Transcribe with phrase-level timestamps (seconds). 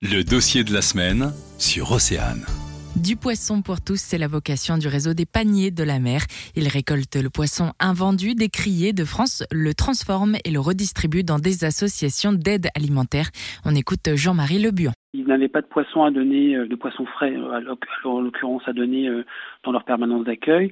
[0.00, 2.46] Le dossier de la semaine sur Océane.
[2.94, 6.20] Du poisson pour tous, c'est la vocation du réseau des paniers de la mer.
[6.54, 11.40] Il récolte le poisson invendu des criers de France, le transforme et le redistribue dans
[11.40, 13.30] des associations d'aide alimentaire.
[13.64, 14.92] On écoute Jean-Marie Lebuon.
[15.14, 17.74] Ils n'avaient pas de poisson à donner, euh, de poisson frais, euh,
[18.04, 19.24] en l'occurrence à donner euh,
[19.64, 20.70] dans leur permanence d'accueil.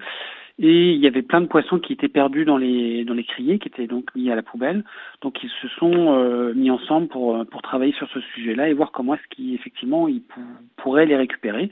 [0.58, 3.58] Et il y avait plein de poissons qui étaient perdus dans les dans les criers,
[3.58, 4.84] qui étaient donc mis à la poubelle.
[5.20, 8.90] Donc ils se sont euh, mis ensemble pour pour travailler sur ce sujet-là et voir
[8.90, 10.22] comment est-ce qu'effectivement ils
[10.76, 11.70] pourraient les récupérer.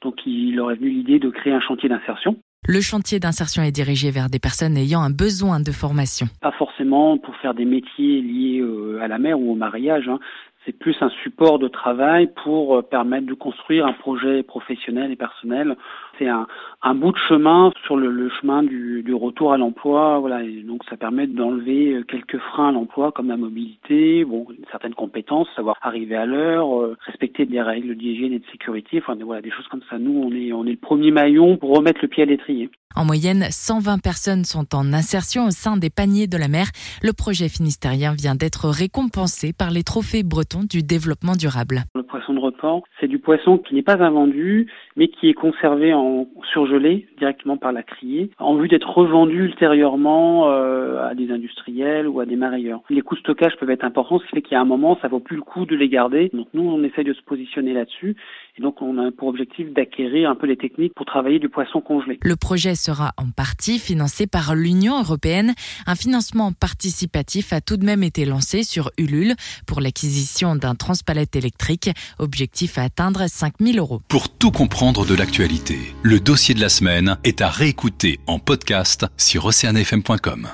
[0.00, 2.36] Donc il leur est venu l'idée de créer un chantier d'insertion.
[2.68, 6.26] Le chantier d'insertion est dirigé vers des personnes ayant un besoin de formation.
[6.40, 10.08] Pas forcément pour faire des métiers liés euh, à la mer ou au mariage.
[10.08, 10.20] Hein
[10.64, 15.16] c'est plus un support de travail pour euh, permettre de construire un projet professionnel et
[15.16, 15.76] personnel.
[16.18, 16.46] C'est un,
[16.94, 20.40] bout de chemin sur le, chemin du, retour à l'emploi, voilà.
[20.64, 25.48] Donc ça permet d'enlever euh, quelques freins à l'emploi comme la mobilité, bon, certaines compétences,
[25.56, 29.50] savoir arriver à l'heure, euh, respecter des règles d'hygiène et de sécurité, enfin voilà des
[29.50, 29.98] choses comme ça.
[29.98, 32.70] Nous, on est on est le premier maillon pour remettre le pied à l'étrier.
[32.94, 36.66] En moyenne, 120 personnes sont en insertion au sein des paniers de la mer.
[37.02, 41.82] Le projet finistérien vient d'être récompensé par les trophées bretons du développement durable.
[41.94, 45.92] Le poisson de report, c'est du poisson qui n'est pas invendu, mais qui est conservé
[45.94, 52.06] en surgelé directement par la criée, en vue d'être revendu ultérieurement euh, à des industriels
[52.08, 52.80] ou à des marailleurs.
[52.90, 55.20] Les coûts de stockage peuvent être importants, ce qui fait a un moment, ça vaut
[55.20, 56.30] plus le coup de les garder.
[56.32, 58.16] Donc nous, on essaye de se positionner là-dessus,
[58.58, 61.80] et donc on a pour objectif d'acquérir un peu les techniques pour travailler du poisson
[61.80, 62.18] congelé.
[62.22, 65.52] Le projet sera en partie financé par l'Union européenne.
[65.86, 69.34] Un financement participatif a tout de même été lancé sur Ulule
[69.66, 71.90] pour l'acquisition d'un transpalette électrique.
[72.18, 74.02] Objectif à atteindre 5000 euros.
[74.08, 79.06] Pour tout comprendre de l'actualité, le dossier de la semaine est à réécouter en podcast
[79.16, 80.48] sur oceanfm.com.